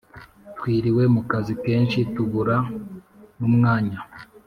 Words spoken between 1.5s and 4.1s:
kenshi tubura numwanya!!.